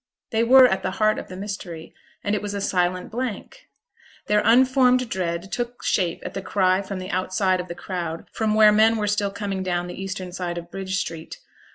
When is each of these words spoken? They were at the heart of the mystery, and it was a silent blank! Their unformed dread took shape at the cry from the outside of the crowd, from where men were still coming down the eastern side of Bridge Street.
They 0.31 0.43
were 0.43 0.65
at 0.67 0.81
the 0.81 0.89
heart 0.97 1.19
of 1.19 1.27
the 1.27 1.37
mystery, 1.37 1.93
and 2.23 2.33
it 2.33 2.41
was 2.41 2.55
a 2.55 2.59
silent 2.59 3.11
blank! 3.11 3.69
Their 4.25 4.41
unformed 4.43 5.07
dread 5.09 5.51
took 5.51 5.83
shape 5.83 6.23
at 6.25 6.33
the 6.33 6.41
cry 6.41 6.81
from 6.81 6.97
the 6.97 7.11
outside 7.11 7.59
of 7.61 7.67
the 7.67 7.75
crowd, 7.75 8.25
from 8.31 8.55
where 8.55 8.71
men 8.71 8.97
were 8.97 9.05
still 9.05 9.29
coming 9.29 9.61
down 9.61 9.85
the 9.85 10.01
eastern 10.03 10.31
side 10.31 10.57
of 10.57 10.71
Bridge 10.71 10.97
Street. 10.97 11.37